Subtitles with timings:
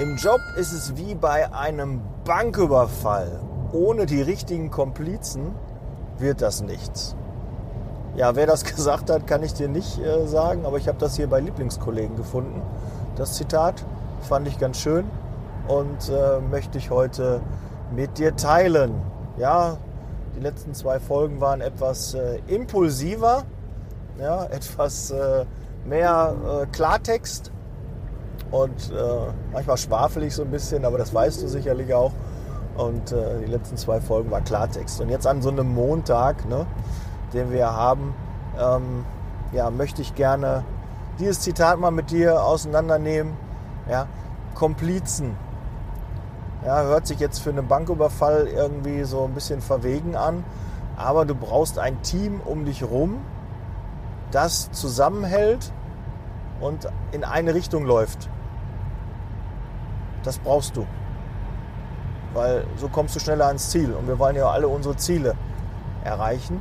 [0.00, 3.40] Im Job ist es wie bei einem Banküberfall.
[3.72, 5.50] Ohne die richtigen Komplizen
[6.18, 7.16] wird das nichts.
[8.14, 11.16] Ja, wer das gesagt hat, kann ich dir nicht äh, sagen, aber ich habe das
[11.16, 12.62] hier bei Lieblingskollegen gefunden.
[13.16, 13.84] Das Zitat
[14.20, 15.04] fand ich ganz schön
[15.66, 17.40] und äh, möchte ich heute
[17.92, 18.94] mit dir teilen.
[19.36, 19.78] Ja,
[20.36, 23.42] die letzten zwei Folgen waren etwas äh, impulsiver,
[24.20, 25.44] ja, etwas äh,
[25.84, 27.50] mehr äh, Klartext
[28.50, 32.12] und äh, manchmal schwafelig so ein bisschen, aber das weißt du sicherlich auch.
[32.76, 35.00] Und äh, die letzten zwei Folgen war Klartext.
[35.00, 36.66] Und jetzt an so einem Montag, ne,
[37.32, 38.14] den wir haben,
[38.58, 39.04] ähm,
[39.52, 40.64] ja, möchte ich gerne
[41.18, 43.32] dieses Zitat mal mit dir auseinandernehmen.
[43.90, 44.06] Ja,
[44.54, 45.36] Komplizen.
[46.64, 50.44] Ja, hört sich jetzt für einen Banküberfall irgendwie so ein bisschen verwegen an,
[50.96, 53.18] aber du brauchst ein Team um dich rum,
[54.32, 55.72] das zusammenhält
[56.60, 58.28] und in eine Richtung läuft.
[60.22, 60.86] Das brauchst du.
[62.34, 63.92] Weil so kommst du schneller ans Ziel.
[63.92, 65.34] Und wir wollen ja alle unsere Ziele
[66.04, 66.60] erreichen.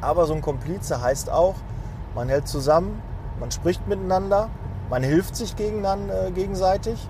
[0.00, 1.54] Aber so ein Komplize heißt auch,
[2.14, 3.02] man hält zusammen,
[3.40, 4.48] man spricht miteinander,
[4.90, 7.08] man hilft sich äh, gegenseitig.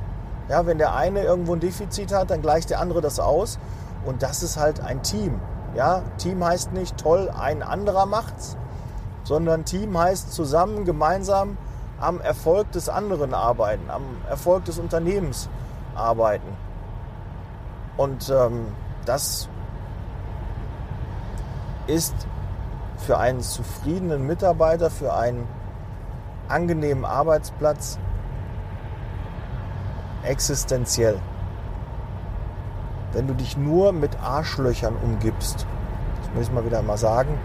[0.48, 3.58] Ja, wenn der eine irgendwo ein Defizit hat, dann gleicht der andere das aus.
[4.04, 5.40] Und das ist halt ein Team.
[5.74, 8.56] Ja, Team heißt nicht toll, ein anderer macht's,
[9.24, 11.58] sondern Team heißt zusammen, gemeinsam
[12.00, 15.48] am Erfolg des anderen arbeiten, am Erfolg des Unternehmens
[15.94, 16.48] arbeiten.
[17.96, 18.68] Und ähm,
[19.06, 19.48] das
[21.86, 22.14] ist
[22.98, 25.46] für einen zufriedenen Mitarbeiter, für einen
[26.48, 27.98] angenehmen Arbeitsplatz
[30.22, 31.18] existenziell.
[33.12, 35.66] Wenn du dich nur mit Arschlöchern umgibst,
[36.20, 37.38] das muss ich mal wieder mal sagen,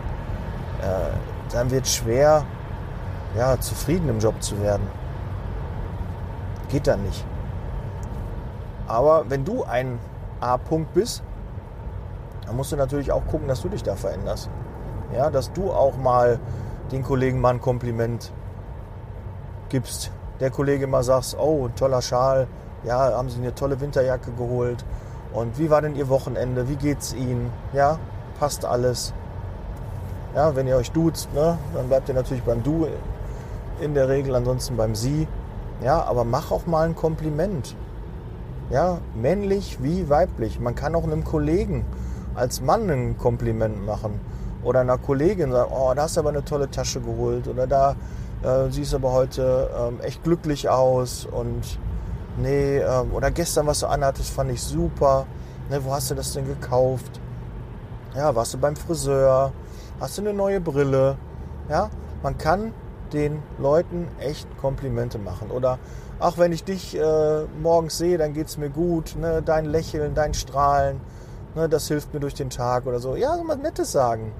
[0.81, 2.43] äh, dann wird es schwer,
[3.37, 4.87] ja, zufrieden im Job zu werden.
[6.69, 7.25] Geht dann nicht.
[8.87, 9.99] Aber wenn du ein
[10.39, 11.23] A-Punkt bist,
[12.45, 14.49] dann musst du natürlich auch gucken, dass du dich da veränderst.
[15.15, 16.39] Ja, dass du auch mal
[16.91, 18.31] den Kollegen mal ein Kompliment
[19.69, 20.11] gibst.
[20.39, 22.47] Der Kollege mal sagst, oh, toller Schal,
[22.83, 24.83] ja, haben sie eine tolle Winterjacke geholt.
[25.33, 26.67] Und wie war denn Ihr Wochenende?
[26.67, 27.51] Wie geht's Ihnen?
[27.73, 27.99] Ja,
[28.39, 29.13] passt alles.
[30.35, 32.87] Ja, wenn ihr euch duzt, ne, dann bleibt ihr natürlich beim Du
[33.81, 35.27] in der Regel, ansonsten beim Sie.
[35.83, 37.75] Ja, aber mach auch mal ein Kompliment.
[38.69, 40.59] Ja, männlich wie weiblich.
[40.59, 41.85] Man kann auch einem Kollegen
[42.35, 44.19] als Mann ein Kompliment machen.
[44.63, 47.47] Oder einer Kollegin sagen, oh, da hast du aber eine tolle Tasche geholt.
[47.47, 47.95] Oder da
[48.43, 51.25] äh, siehst du aber heute ähm, echt glücklich aus.
[51.25, 51.79] Und
[52.37, 55.25] nee, ähm, oder gestern, was du anhattest, fand ich super.
[55.69, 57.19] Ne, wo hast du das denn gekauft?
[58.15, 59.51] Ja, warst du beim Friseur?
[59.99, 61.17] Hast du eine neue Brille?
[61.69, 61.89] Ja,
[62.23, 62.73] man kann
[63.13, 65.51] den Leuten echt Komplimente machen.
[65.51, 65.79] Oder
[66.19, 69.15] auch wenn ich dich äh, morgens sehe, dann geht es mir gut.
[69.19, 69.41] Ne?
[69.43, 71.01] Dein Lächeln, dein Strahlen,
[71.55, 71.67] ne?
[71.67, 73.15] das hilft mir durch den Tag oder so.
[73.15, 74.31] Ja, mal Nettes sagen.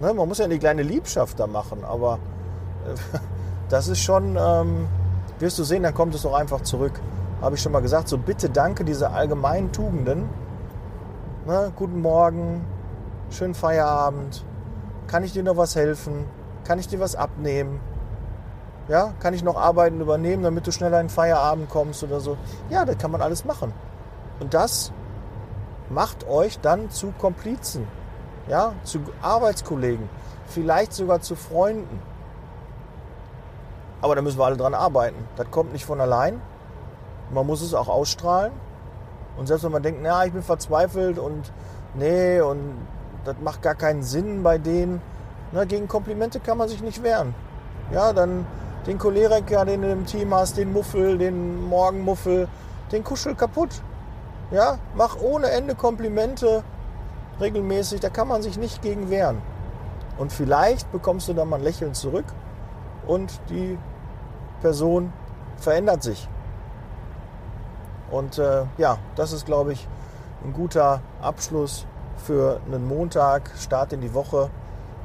[0.00, 0.14] Ne?
[0.14, 2.18] Man muss ja eine kleine Liebschaft da machen, aber
[2.86, 3.18] äh,
[3.68, 4.86] das ist schon, ähm,
[5.38, 7.00] wirst du sehen, dann kommt es doch einfach zurück.
[7.40, 10.28] Habe ich schon mal gesagt, so bitte danke diese allgemeinen Tugenden.
[11.46, 11.72] Ne?
[11.76, 12.64] Guten Morgen,
[13.30, 14.44] schönen Feierabend.
[15.08, 16.24] Kann ich dir noch was helfen?
[16.64, 17.80] Kann ich dir was abnehmen?
[18.88, 22.36] Ja, kann ich noch Arbeiten übernehmen, damit du schneller in Feierabend kommst oder so?
[22.68, 23.72] Ja, das kann man alles machen.
[24.40, 24.92] Und das
[25.88, 27.86] macht euch dann zu Komplizen,
[28.48, 30.08] ja, zu Arbeitskollegen,
[30.46, 32.02] vielleicht sogar zu Freunden.
[34.02, 35.16] Aber da müssen wir alle dran arbeiten.
[35.36, 36.42] Das kommt nicht von allein.
[37.32, 38.52] Man muss es auch ausstrahlen.
[39.38, 41.50] Und selbst wenn man denkt, na, ich bin verzweifelt und
[41.94, 42.76] nee, und
[43.24, 45.00] das macht gar keinen Sinn bei denen,
[45.52, 47.34] na, gegen Komplimente kann man sich nicht wehren.
[47.92, 48.46] Ja, dann
[48.86, 52.48] den Choleriker, den du im Team hast, den Muffel, den Morgenmuffel,
[52.92, 53.82] den Kuschel kaputt.
[54.50, 56.62] Ja, mach ohne Ende Komplimente
[57.40, 59.40] regelmäßig, da kann man sich nicht gegen wehren.
[60.18, 62.26] Und vielleicht bekommst du dann mal ein Lächeln zurück
[63.06, 63.78] und die
[64.60, 65.12] Person
[65.56, 66.28] verändert sich.
[68.10, 69.88] Und äh, ja, das ist, glaube ich,
[70.44, 71.86] ein guter Abschluss
[72.18, 74.50] für einen Montag, Start in die Woche.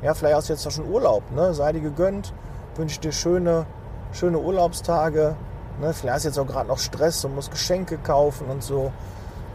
[0.02, 1.54] Ja, vielleicht hast du jetzt doch schon Urlaub, ne?
[1.54, 2.34] sei dir gegönnt
[2.80, 3.66] wünsche dir schöne,
[4.14, 5.36] schöne Urlaubstage.
[5.82, 8.92] Ne, vielleicht hast du jetzt auch gerade noch Stress und musst Geschenke kaufen und so.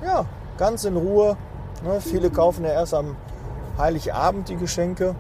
[0.04, 0.26] Ja,
[0.58, 1.36] ganz in Ruhe.
[1.82, 3.16] Ne, viele kaufen ja erst am
[3.78, 5.14] Heiligabend die Geschenke.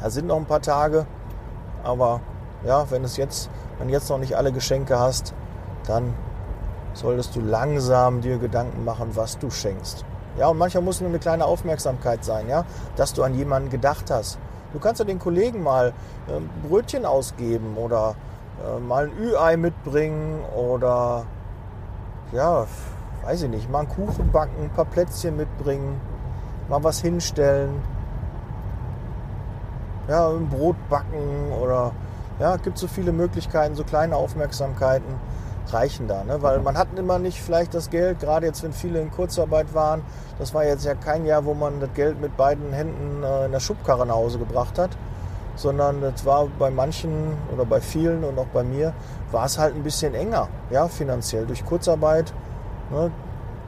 [0.00, 1.06] Da sind noch ein paar Tage.
[1.82, 2.20] Aber
[2.64, 5.34] ja, wenn es jetzt, wenn jetzt noch nicht alle Geschenke hast,
[5.86, 6.14] dann
[6.94, 10.04] solltest du langsam dir Gedanken machen, was du schenkst.
[10.38, 12.64] Ja, und manchmal muss nur eine kleine Aufmerksamkeit sein, ja,
[12.96, 14.38] dass du an jemanden gedacht hast,
[14.76, 15.94] Du kannst ja den Kollegen mal
[16.28, 18.14] äh, Brötchen ausgeben oder
[18.62, 21.24] äh, mal ein Ü-Ei mitbringen oder
[22.30, 22.66] ja,
[23.24, 25.98] weiß ich nicht, mal einen Kuchen backen, ein paar Plätzchen mitbringen,
[26.68, 27.70] mal was hinstellen,
[30.08, 31.92] ja, ein Brot backen oder
[32.38, 35.14] ja, gibt so viele Möglichkeiten, so kleine Aufmerksamkeiten
[35.72, 36.42] reichen da, ne?
[36.42, 40.02] weil man hat immer nicht vielleicht das Geld, gerade jetzt, wenn viele in Kurzarbeit waren,
[40.38, 43.52] das war jetzt ja kein Jahr, wo man das Geld mit beiden Händen äh, in
[43.52, 44.90] der Schubkarre nach Hause gebracht hat,
[45.56, 48.92] sondern das war bei manchen oder bei vielen und auch bei mir,
[49.32, 51.46] war es halt ein bisschen enger, ja, finanziell.
[51.46, 52.32] Durch Kurzarbeit
[52.90, 53.10] ne,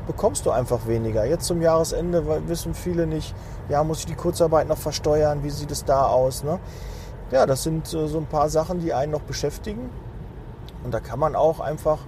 [0.06, 1.24] bekommst du einfach weniger.
[1.24, 3.34] Jetzt zum Jahresende wissen viele nicht,
[3.68, 6.58] ja, muss ich die Kurzarbeit noch versteuern, wie sieht es da aus, ne?
[7.30, 9.90] Ja, das sind äh, so ein paar Sachen, die einen noch beschäftigen.
[10.88, 11.98] Und da kann man auch einfach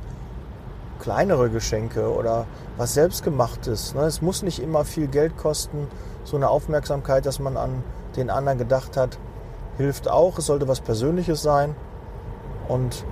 [1.00, 2.46] kleinere Geschenke oder
[2.78, 3.94] was selbstgemachtes.
[3.94, 4.04] Ne?
[4.04, 5.86] Es muss nicht immer viel Geld kosten.
[6.24, 7.84] So eine Aufmerksamkeit, dass man an
[8.16, 9.18] den anderen gedacht hat,
[9.76, 10.38] hilft auch.
[10.38, 11.76] Es sollte was Persönliches sein.
[12.68, 13.04] Und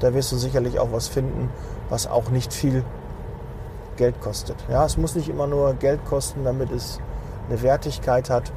[0.00, 1.50] da wirst du sicherlich auch was finden,
[1.90, 2.82] was auch nicht viel
[3.98, 4.56] Geld kostet.
[4.70, 6.98] Ja, es muss nicht immer nur Geld kosten, damit es
[7.50, 8.52] eine Wertigkeit hat.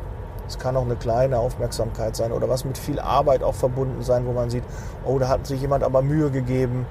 [0.48, 4.26] Es kann auch eine kleine Aufmerksamkeit sein oder was mit viel Arbeit auch verbunden sein,
[4.26, 4.64] wo man sieht,
[5.06, 6.86] oh, da hat sich jemand aber Mühe gegeben.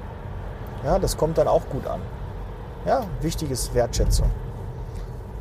[0.84, 2.00] Ja, das kommt dann auch gut an.
[2.84, 4.30] Ja, wichtig ist Wertschätzung.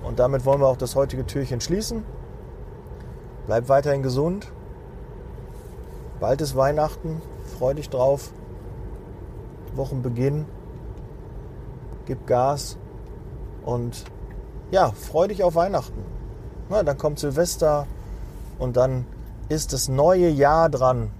[0.04, 2.04] Und damit wollen wir auch das heutige Türchen schließen.
[3.46, 4.52] Bleib weiterhin gesund.
[6.20, 7.22] Bald ist Weihnachten.
[7.58, 8.32] Freu dich drauf.
[9.76, 10.46] Wochenbeginn.
[12.06, 12.78] Gib Gas.
[13.64, 14.06] Und
[14.72, 16.04] ja, freu dich auf Weihnachten.
[16.70, 17.86] Na, dann kommt Silvester,
[18.60, 19.06] und dann
[19.50, 21.12] ist das neue Jahr dran.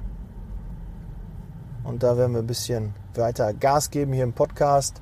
[1.84, 5.02] Und da werden wir ein bisschen weiter Gas geben hier im Podcast.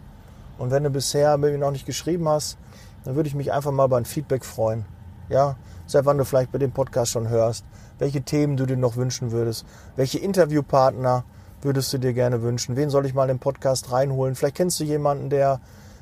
[0.57, 2.57] Und wenn du bisher mir noch nicht geschrieben hast,
[3.03, 4.85] dann würde ich mich einfach mal über ein Feedback freuen.
[5.29, 5.55] Ja,
[5.87, 7.65] seit wann du vielleicht bei dem Podcast schon hörst,
[7.97, 9.65] welche Themen du dir noch wünschen würdest,
[9.95, 11.23] welche Interviewpartner
[11.61, 14.35] würdest du dir gerne wünschen, wen soll ich mal in den Podcast reinholen.
[14.35, 15.61] Vielleicht kennst du jemanden, der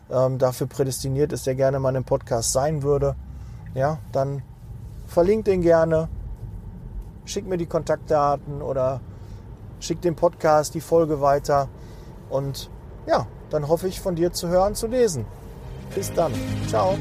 [0.09, 3.15] ähm, dafür prädestiniert ist, der gerne mal in einem Podcast sein würde.
[3.75, 4.41] Ja, dann
[5.07, 6.09] verlink den gerne,
[7.31, 9.01] schick mir die Kontaktdaten oder
[9.79, 11.69] schick den Podcast, die Folge weiter.
[12.29, 12.69] Und
[13.07, 15.25] ja, dann hoffe ich von dir zu hören, zu lesen.
[15.95, 16.33] Bis dann.
[16.67, 16.97] Ciao.